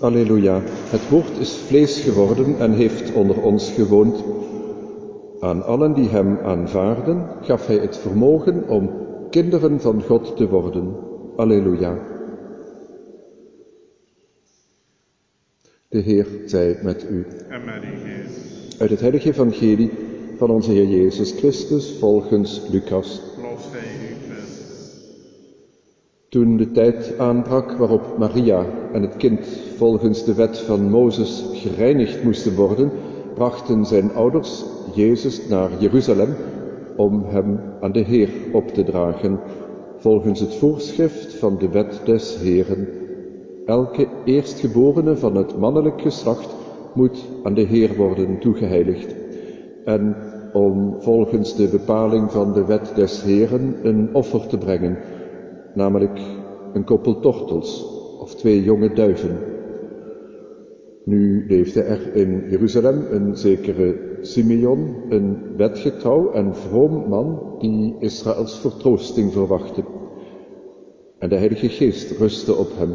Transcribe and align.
Alleluia, 0.00 0.62
het 0.64 1.08
woord 1.08 1.38
is 1.38 1.56
vlees 1.56 2.00
geworden 2.00 2.58
en 2.58 2.72
heeft 2.72 3.12
onder 3.12 3.42
ons 3.42 3.70
gewoond. 3.70 4.24
Aan 5.40 5.64
allen 5.64 5.94
die 5.94 6.08
hem 6.08 6.38
aanvaarden 6.38 7.26
gaf 7.42 7.66
hij 7.66 7.76
het 7.76 7.96
vermogen 7.96 8.68
om 8.68 8.90
kinderen 9.30 9.80
van 9.80 10.02
God 10.02 10.36
te 10.36 10.48
worden. 10.48 10.96
Alleluia. 11.36 11.98
De 15.88 15.98
Heer 15.98 16.26
zij 16.46 16.78
met 16.82 17.06
u. 17.10 17.26
En 17.48 17.64
met. 17.64 17.82
Uit 18.78 18.90
het 18.90 19.00
heilige 19.00 19.28
evangelie 19.28 19.90
van 20.36 20.50
onze 20.50 20.70
Heer 20.70 20.86
Jezus 20.88 21.32
Christus 21.32 21.96
volgens 21.98 22.62
Lucas. 22.70 23.20
Lof 23.40 23.68
zij 23.72 23.80
u, 23.80 24.32
Christus. 24.32 24.68
Toen 26.28 26.56
de 26.56 26.70
tijd 26.70 27.14
aanbrak 27.18 27.72
waarop 27.72 28.18
Maria 28.18 28.64
en 28.92 29.02
het 29.02 29.16
kind 29.16 29.46
volgens 29.76 30.24
de 30.24 30.34
wet 30.34 30.58
van 30.58 30.90
Mozes 30.90 31.50
gereinigd 31.52 32.24
moesten 32.24 32.54
worden, 32.54 32.90
brachten 33.34 33.86
zijn 33.86 34.14
ouders 34.14 34.64
Jezus 34.94 35.48
naar 35.48 35.70
Jeruzalem 35.78 36.34
om 36.96 37.24
hem 37.26 37.60
aan 37.80 37.92
de 37.92 38.00
Heer 38.00 38.28
op 38.52 38.68
te 38.68 38.84
dragen, 38.84 39.40
volgens 39.96 40.40
het 40.40 40.54
voorschrift 40.54 41.34
van 41.34 41.58
de 41.58 41.68
wet 41.68 42.00
des 42.04 42.38
Heeren. 42.38 42.88
Elke 43.66 44.06
eerstgeborene 44.24 45.16
van 45.16 45.36
het 45.36 45.58
mannelijk 45.58 46.00
geslacht 46.00 46.54
moet 46.94 47.24
aan 47.42 47.54
de 47.54 47.66
Heer 47.66 47.96
worden 47.96 48.38
toegeheiligd. 48.38 49.14
En 49.84 50.16
om 50.52 50.94
volgens 50.98 51.56
de 51.56 51.68
bepaling 51.68 52.32
van 52.32 52.52
de 52.52 52.64
wet 52.64 52.92
des 52.94 53.22
Heeren 53.22 53.76
een 53.82 54.14
offer 54.14 54.46
te 54.46 54.58
brengen, 54.58 54.98
namelijk 55.74 56.20
een 56.72 56.84
koppel 56.84 57.20
tortels 57.20 57.86
of 58.20 58.34
twee 58.34 58.62
jonge 58.62 58.92
duiven. 58.92 59.38
Nu 61.04 61.44
leefde 61.48 61.82
er 61.82 62.14
in 62.14 62.44
Jeruzalem 62.50 63.06
een 63.10 63.36
zekere 63.36 64.16
Simeon, 64.20 64.94
een 65.08 65.56
wetgetrouw 65.56 66.32
en 66.32 66.56
vroom 66.56 67.08
man 67.08 67.56
die 67.58 67.94
Israëls 67.98 68.58
vertroosting 68.58 69.32
verwachtte. 69.32 69.82
En 71.18 71.28
de 71.28 71.36
Heilige 71.36 71.68
Geest 71.68 72.18
rustte 72.18 72.54
op 72.54 72.68
hem. 72.76 72.94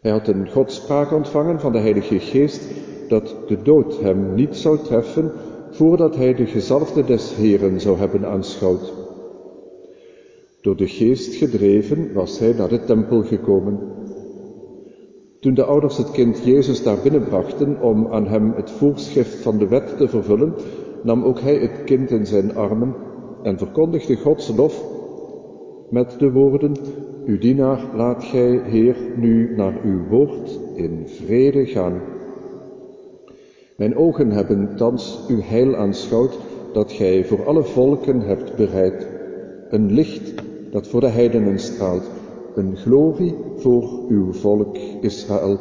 Hij 0.00 0.10
had 0.10 0.28
een 0.28 0.50
godspraak 0.50 1.12
ontvangen 1.12 1.60
van 1.60 1.72
de 1.72 1.78
Heilige 1.78 2.18
Geest 2.18 2.70
dat 3.08 3.36
de 3.46 3.62
dood 3.62 4.00
hem 4.00 4.34
niet 4.34 4.56
zou 4.56 4.78
treffen 4.78 5.32
voordat 5.70 6.16
hij 6.16 6.34
de 6.34 6.46
gezalfde 6.46 7.04
des 7.04 7.34
Heren 7.34 7.80
zou 7.80 7.98
hebben 7.98 8.26
aanschouwd. 8.26 8.99
Door 10.60 10.76
de 10.76 10.86
geest 10.86 11.34
gedreven 11.34 12.12
was 12.12 12.38
hij 12.38 12.52
naar 12.52 12.68
de 12.68 12.84
tempel 12.84 13.22
gekomen. 13.22 13.78
Toen 15.40 15.54
de 15.54 15.64
ouders 15.64 15.96
het 15.96 16.10
kind 16.10 16.44
Jezus 16.44 16.82
daar 16.82 16.98
binnenbrachten 17.02 17.82
om 17.82 18.06
aan 18.06 18.26
hem 18.26 18.52
het 18.52 18.70
voorschrift 18.70 19.36
van 19.36 19.58
de 19.58 19.68
wet 19.68 19.96
te 19.96 20.08
vervullen, 20.08 20.54
nam 21.02 21.24
ook 21.24 21.40
hij 21.40 21.56
het 21.56 21.84
kind 21.84 22.10
in 22.10 22.26
zijn 22.26 22.54
armen 22.54 22.94
en 23.42 23.58
verkondigde 23.58 24.16
Gods 24.16 24.56
lof 24.56 24.84
met 25.90 26.18
de 26.18 26.32
woorden, 26.32 26.72
Uw 27.26 27.38
dienaar 27.38 27.80
laat 27.96 28.24
gij, 28.24 28.60
Heer, 28.64 28.96
nu 29.16 29.56
naar 29.56 29.80
uw 29.84 30.06
woord 30.08 30.58
in 30.74 31.02
vrede 31.06 31.66
gaan. 31.66 32.00
Mijn 33.76 33.96
ogen 33.96 34.30
hebben 34.30 34.76
thans 34.76 35.24
uw 35.28 35.40
heil 35.40 35.76
aanschouwd, 35.76 36.38
dat 36.72 36.92
gij 36.92 37.24
voor 37.24 37.46
alle 37.46 37.62
volken 37.62 38.20
hebt 38.20 38.56
bereid. 38.56 39.06
Een 39.68 39.92
licht 39.92 40.34
dat 40.70 40.86
voor 40.86 41.00
de 41.00 41.08
heidenen 41.08 41.58
straalt, 41.58 42.10
een 42.54 42.76
glorie 42.76 43.34
voor 43.56 44.00
uw 44.08 44.32
volk 44.32 44.76
Israël. 45.00 45.58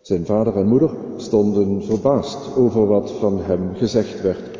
Zijn 0.00 0.24
vader 0.26 0.56
en 0.56 0.66
moeder 0.66 0.90
stonden 1.16 1.82
verbaasd 1.82 2.56
over 2.56 2.86
wat 2.86 3.10
van 3.10 3.40
hem 3.40 3.74
gezegd 3.74 4.22
werd. 4.22 4.58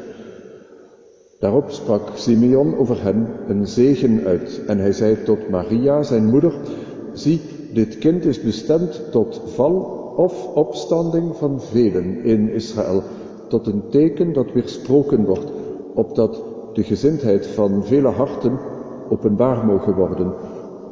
Daarop 1.40 1.70
sprak 1.70 2.10
Simeon 2.14 2.76
over 2.76 3.02
hen 3.02 3.28
een 3.48 3.66
zegen 3.66 4.24
uit 4.24 4.60
en 4.66 4.78
hij 4.78 4.92
zei 4.92 5.22
tot 5.22 5.50
Maria, 5.50 6.02
zijn 6.02 6.24
moeder, 6.24 6.54
zie, 7.12 7.40
dit 7.72 7.98
kind 7.98 8.24
is 8.24 8.42
bestemd 8.42 9.10
tot 9.10 9.40
val 9.46 10.02
of 10.16 10.54
opstanding 10.54 11.36
van 11.36 11.60
velen 11.60 12.24
in 12.24 12.50
Israël, 12.50 13.02
tot 13.48 13.66
een 13.66 13.82
teken 13.90 14.32
dat 14.32 14.52
weersproken 14.52 15.24
wordt, 15.24 15.50
opdat 15.94 16.42
de 16.72 16.82
gezindheid 16.82 17.46
van 17.46 17.84
vele 17.84 18.08
harten 18.08 18.58
openbaar 19.08 19.66
mogen 19.66 19.94
worden 19.94 20.32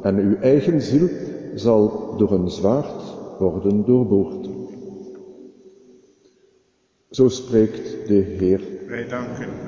en 0.01 0.17
uw 0.17 0.35
eigen 0.39 0.81
ziel 0.81 1.09
zal 1.55 2.13
door 2.17 2.31
een 2.31 2.49
zwaard 2.49 3.03
worden 3.39 3.85
doorboord. 3.85 4.49
Zo 7.09 7.29
spreekt 7.29 8.07
de 8.07 8.13
Heer. 8.13 8.61
Wij 8.87 9.07
danken. 9.07 9.63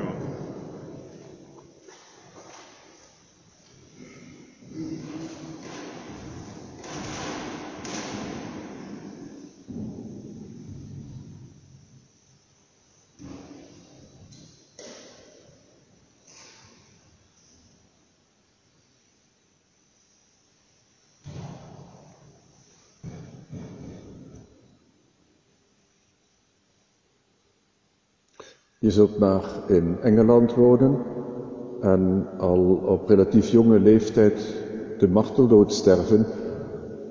Je 28.79 28.91
zult 28.91 29.17
maar 29.17 29.43
in 29.67 29.97
Engeland 30.01 30.53
wonen 30.53 30.97
en 31.81 32.27
al 32.37 32.81
op 32.85 33.09
relatief 33.09 33.49
jonge 33.49 33.79
leeftijd 33.79 34.63
de 34.97 35.07
marteldood 35.07 35.73
sterven, 35.73 36.25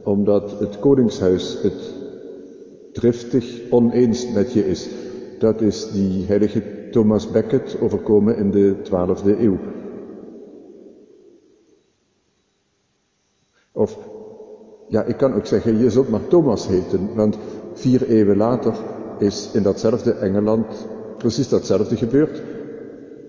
omdat 0.05 0.59
het 0.59 0.79
koningshuis 0.79 1.63
het 1.63 1.95
driftig 2.93 3.71
oneens 3.71 4.33
met 4.33 4.53
je 4.53 4.67
is. 4.67 4.89
Dat 5.39 5.61
is 5.61 5.91
die 5.93 6.27
heilige 6.27 6.63
Thomas 6.91 7.31
Becket 7.31 7.77
overkomen 7.81 8.37
in 8.37 8.51
de 8.51 8.77
12e 8.85 9.41
eeuw. 9.41 9.59
Of, 13.73 13.99
ja, 14.89 15.03
ik 15.03 15.17
kan 15.17 15.35
ook 15.35 15.47
zeggen, 15.47 15.79
je 15.79 15.91
zult 15.91 16.09
maar 16.09 16.27
Thomas 16.27 16.67
heten, 16.69 17.15
want 17.15 17.39
vier 17.73 18.09
eeuwen 18.09 18.37
later 18.37 18.75
is 19.19 19.51
in 19.53 19.63
datzelfde 19.63 20.13
Engeland 20.13 20.87
precies 21.25 21.49
datzelfde 21.49 21.97
gebeurd. 21.97 22.43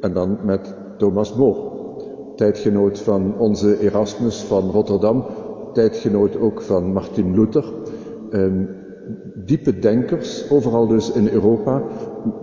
En 0.02 0.14
dan 0.14 0.38
met 0.44 0.74
Thomas 0.98 1.36
More, 1.36 1.60
tijdgenoot 2.36 3.00
van 3.00 3.38
onze 3.38 3.80
Erasmus 3.80 4.42
van 4.42 4.70
Rotterdam, 4.72 5.26
tijdgenoot 5.74 6.40
ook 6.40 6.62
van 6.62 6.94
Martin 6.94 7.36
Luther. 7.36 7.66
Um, 8.32 8.70
diepe 9.46 9.80
denkers, 9.80 10.50
overal 10.50 10.88
dus 10.88 11.12
in 11.12 11.28
Europa, 11.28 11.84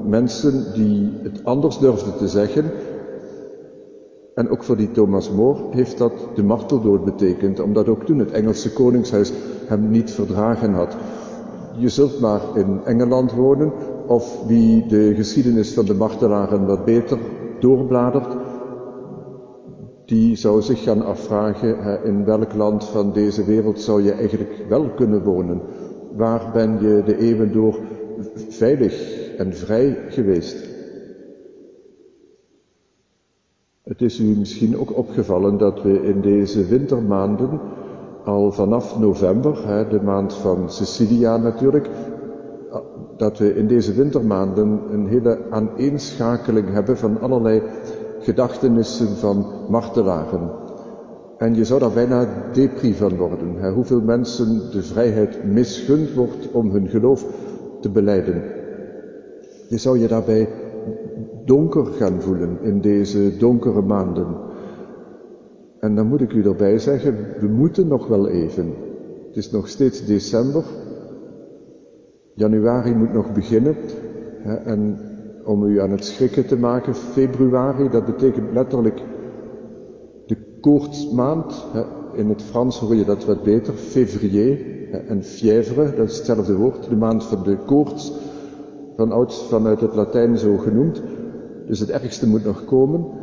mensen 0.05 0.65
die 0.75 1.11
het 1.23 1.45
anders 1.45 1.79
durfden 1.79 2.17
te 2.17 2.29
zeggen. 2.29 2.65
En 4.35 4.49
ook 4.49 4.62
voor 4.62 4.77
die 4.77 4.91
Thomas 4.91 5.31
More 5.31 5.61
heeft 5.71 5.99
dat 5.99 6.12
de 6.35 6.43
marteldood 6.43 7.05
betekend, 7.05 7.61
omdat 7.61 7.89
ook 7.89 8.05
toen 8.05 8.19
het 8.19 8.31
Engelse 8.31 8.73
koningshuis 8.73 9.33
hem 9.67 9.91
niet 9.91 10.11
verdragen 10.11 10.73
had. 10.73 10.97
Je 11.78 11.88
zult 11.88 12.21
maar 12.21 12.41
in 12.55 12.81
Engeland 12.84 13.33
wonen, 13.33 13.72
of 14.06 14.47
wie 14.47 14.87
de 14.87 15.15
geschiedenis 15.15 15.75
van 15.75 15.84
de 15.84 15.94
martelaren 15.94 16.66
wat 16.66 16.84
beter 16.84 17.19
doorbladert, 17.60 18.37
die 20.05 20.37
zou 20.37 20.62
zich 20.62 20.82
gaan 20.82 21.05
afvragen, 21.05 22.05
in 22.05 22.25
welk 22.25 22.55
land 22.55 22.84
van 22.84 23.12
deze 23.12 23.44
wereld 23.44 23.81
zou 23.81 24.03
je 24.03 24.12
eigenlijk 24.12 24.65
wel 24.69 24.88
kunnen 24.88 25.23
wonen? 25.23 25.61
Waar 26.17 26.50
ben 26.52 26.73
je 26.81 27.02
de 27.05 27.19
eeuwen 27.19 27.52
door 27.52 27.79
veilig 28.49 29.20
en 29.37 29.55
vrij 29.55 29.99
geweest? 30.08 30.70
Het 33.82 34.02
is 34.02 34.20
u 34.20 34.25
misschien 34.25 34.79
ook 34.79 34.97
opgevallen 34.97 35.58
dat 35.58 35.82
we 35.82 36.02
in 36.02 36.20
deze 36.20 36.67
wintermaanden 36.67 37.61
al 38.25 38.53
vanaf 38.53 38.99
november, 38.99 39.87
de 39.91 40.01
maand 40.03 40.35
van 40.35 40.71
Cecilia 40.71 41.37
natuurlijk, 41.37 41.89
dat 43.17 43.39
we 43.39 43.55
in 43.55 43.67
deze 43.67 43.93
wintermaanden 43.93 44.81
een 44.91 45.07
hele 45.07 45.39
aaneenschakeling 45.51 46.73
hebben 46.73 46.97
van 46.97 47.21
allerlei 47.21 47.63
gedachtenissen 48.19 49.09
van 49.09 49.47
martelaren. 49.69 50.51
En 51.39 51.55
je 51.55 51.65
zou 51.65 51.81
daar 51.81 51.93
bijna 51.93 52.27
depri 52.53 52.95
van 52.95 53.17
worden, 53.17 53.55
hè, 53.57 53.71
hoeveel 53.71 54.01
mensen 54.01 54.71
de 54.71 54.83
vrijheid 54.83 55.45
misgund 55.45 56.15
wordt 56.15 56.51
om 56.53 56.71
hun 56.71 56.89
geloof 56.89 57.25
te 57.81 57.91
beleiden. 57.91 58.43
Je 59.69 59.79
zou 59.79 59.99
je 59.99 60.09
daarbij 60.09 60.49
donker 61.45 61.87
gaan 61.87 62.21
voelen 62.21 62.59
in 62.61 62.81
deze 62.81 63.37
donkere 63.37 63.83
maanden. 63.83 64.27
En 65.82 65.94
dan 65.94 66.06
moet 66.06 66.20
ik 66.20 66.32
u 66.32 66.44
erbij 66.44 66.79
zeggen, 66.79 67.17
we 67.40 67.46
moeten 67.46 67.88
nog 67.88 68.06
wel 68.06 68.29
even. 68.29 68.75
Het 69.26 69.37
is 69.37 69.50
nog 69.50 69.69
steeds 69.69 70.06
december. 70.06 70.64
Januari 72.34 72.94
moet 72.94 73.12
nog 73.12 73.32
beginnen. 73.32 73.76
En 74.64 74.99
om 75.44 75.64
u 75.64 75.81
aan 75.81 75.90
het 75.90 76.05
schrikken 76.05 76.46
te 76.46 76.56
maken, 76.56 76.94
februari, 76.94 77.88
dat 77.88 78.06
betekent 78.06 78.52
letterlijk 78.52 79.02
de 80.26 80.37
koortsmaand. 80.61 81.64
In 82.14 82.28
het 82.28 82.43
Frans 82.43 82.78
hoor 82.78 82.94
je 82.94 83.05
dat 83.05 83.25
wat 83.25 83.43
beter, 83.43 83.75
février 83.75 84.58
en 85.08 85.23
fièvre, 85.23 85.94
dat 85.96 86.08
is 86.08 86.17
hetzelfde 86.17 86.56
woord, 86.56 86.88
de 86.88 86.96
maand 86.96 87.25
van 87.25 87.43
de 87.43 87.56
koorts, 87.67 88.12
van 88.96 89.31
vanuit 89.31 89.81
het 89.81 89.94
Latijn 89.94 90.38
zo 90.38 90.56
genoemd. 90.56 91.02
Dus 91.67 91.81
het 91.81 91.90
ergste 91.90 92.28
moet 92.28 92.44
nog 92.44 92.64
komen. 92.64 93.20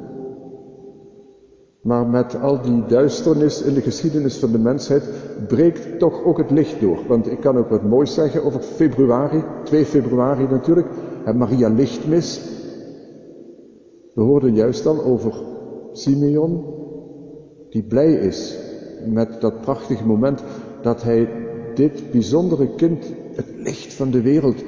Maar 1.89 2.07
met 2.07 2.41
al 2.41 2.61
die 2.61 2.85
duisternis 2.85 3.61
in 3.61 3.73
de 3.73 3.81
geschiedenis 3.81 4.37
van 4.37 4.51
de 4.51 4.59
mensheid 4.59 5.03
breekt 5.47 5.99
toch 5.99 6.23
ook 6.23 6.37
het 6.37 6.51
licht 6.51 6.81
door. 6.81 6.99
Want 7.07 7.31
ik 7.31 7.39
kan 7.39 7.57
ook 7.57 7.69
wat 7.69 7.83
moois 7.83 8.13
zeggen 8.13 8.43
over 8.43 8.61
februari, 8.61 9.43
2 9.63 9.85
februari 9.85 10.47
natuurlijk, 10.47 10.87
en 11.25 11.37
Maria 11.37 11.69
Lichtmis. 11.69 12.41
We 14.13 14.21
hoorden 14.21 14.55
juist 14.55 14.85
al 14.85 15.03
over 15.03 15.33
Simeon, 15.91 16.63
die 17.69 17.83
blij 17.83 18.13
is 18.13 18.57
met 19.05 19.41
dat 19.41 19.61
prachtige 19.61 20.05
moment 20.05 20.43
dat 20.81 21.03
hij 21.03 21.29
dit 21.73 22.11
bijzondere 22.11 22.75
kind, 22.75 23.05
het 23.35 23.47
licht 23.55 23.93
van 23.93 24.11
de 24.11 24.21
wereld, 24.21 24.63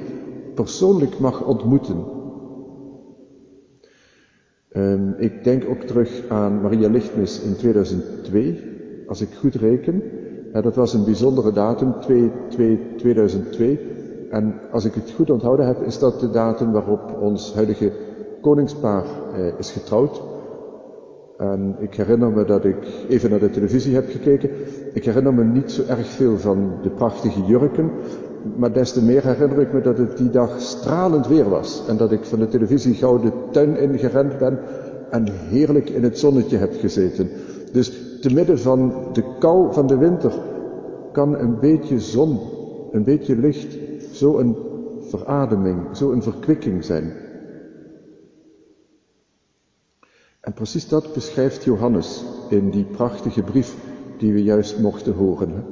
persoonlijk 0.54 1.18
mag 1.18 1.46
ontmoeten. 1.46 2.21
Um, 4.76 5.14
ik 5.18 5.44
denk 5.44 5.64
ook 5.68 5.82
terug 5.82 6.22
aan 6.28 6.60
Maria 6.60 6.88
Lichtmis 6.88 7.40
in 7.40 7.56
2002, 7.56 8.58
als 9.06 9.20
ik 9.20 9.28
goed 9.38 9.54
reken. 9.54 10.02
Dat 10.52 10.74
was 10.74 10.94
een 10.94 11.04
bijzondere 11.04 11.52
datum, 11.52 12.00
2, 12.00 12.30
2, 12.48 12.80
2002. 12.96 13.78
En 14.30 14.54
als 14.70 14.84
ik 14.84 14.94
het 14.94 15.10
goed 15.10 15.30
onthouden 15.30 15.66
heb, 15.66 15.82
is 15.82 15.98
dat 15.98 16.20
de 16.20 16.30
datum 16.30 16.72
waarop 16.72 17.18
ons 17.20 17.54
huidige 17.54 17.92
koningspaar 18.40 19.04
eh, 19.34 19.58
is 19.58 19.70
getrouwd. 19.70 20.22
En 21.38 21.76
ik 21.78 21.94
herinner 21.94 22.30
me 22.30 22.44
dat 22.44 22.64
ik 22.64 22.76
even 23.08 23.30
naar 23.30 23.38
de 23.38 23.50
televisie 23.50 23.94
heb 23.94 24.10
gekeken. 24.10 24.50
Ik 24.92 25.04
herinner 25.04 25.34
me 25.34 25.44
niet 25.44 25.70
zo 25.70 25.82
erg 25.88 26.06
veel 26.06 26.38
van 26.38 26.78
de 26.82 26.90
prachtige 26.90 27.44
jurken. 27.44 27.90
Maar 28.56 28.72
des 28.72 28.92
te 28.92 29.02
meer 29.02 29.24
herinner 29.24 29.60
ik 29.60 29.72
me 29.72 29.80
dat 29.80 29.98
het 29.98 30.16
die 30.16 30.30
dag 30.30 30.60
stralend 30.60 31.26
weer 31.26 31.48
was. 31.48 31.82
En 31.88 31.96
dat 31.96 32.12
ik 32.12 32.24
van 32.24 32.38
de 32.38 32.48
televisie 32.48 32.94
gauw 32.94 33.18
de 33.18 33.32
tuin 33.50 33.76
ingerend 33.76 34.38
ben 34.38 34.58
en 35.10 35.26
heerlijk 35.32 35.90
in 35.90 36.02
het 36.02 36.18
zonnetje 36.18 36.56
heb 36.56 36.74
gezeten. 36.80 37.28
Dus 37.72 38.18
te 38.20 38.34
midden 38.34 38.58
van 38.58 38.94
de 39.12 39.24
kou 39.38 39.72
van 39.72 39.86
de 39.86 39.96
winter 39.96 40.32
kan 41.12 41.38
een 41.38 41.58
beetje 41.58 42.00
zon, 42.00 42.40
een 42.92 43.04
beetje 43.04 43.36
licht, 43.36 43.78
zo 44.12 44.38
een 44.38 44.56
verademing, 45.00 45.96
zo 45.96 46.12
een 46.12 46.22
verkwikking 46.22 46.84
zijn. 46.84 47.12
En 50.40 50.52
precies 50.52 50.88
dat 50.88 51.12
beschrijft 51.12 51.64
Johannes 51.64 52.24
in 52.48 52.70
die 52.70 52.84
prachtige 52.84 53.42
brief 53.42 53.76
die 54.18 54.32
we 54.32 54.42
juist 54.42 54.78
mochten 54.78 55.14
horen. 55.14 55.64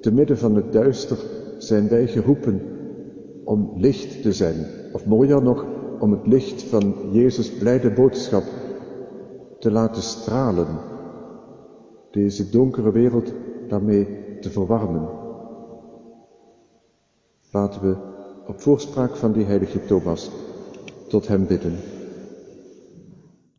Te 0.00 0.12
midden 0.12 0.38
van 0.38 0.54
het 0.54 0.72
duister 0.72 1.18
zijn 1.58 1.88
wij 1.88 2.06
geroepen 2.06 2.60
om 3.44 3.72
licht 3.76 4.22
te 4.22 4.32
zijn. 4.32 4.66
Of 4.92 5.06
mooier 5.06 5.42
nog, 5.42 5.64
om 5.98 6.12
het 6.12 6.26
licht 6.26 6.62
van 6.62 6.94
Jezus' 7.10 7.50
blijde 7.50 7.90
boodschap 7.90 8.42
te 9.58 9.70
laten 9.70 10.02
stralen. 10.02 10.66
Deze 12.10 12.50
donkere 12.50 12.92
wereld 12.92 13.32
daarmee 13.68 14.06
te 14.40 14.50
verwarmen. 14.50 15.08
Laten 17.50 17.80
we 17.80 17.96
op 18.46 18.60
voorspraak 18.60 19.16
van 19.16 19.32
die 19.32 19.44
heilige 19.44 19.84
Thomas 19.84 20.30
tot 21.08 21.28
hem 21.28 21.46
bidden. 21.46 21.74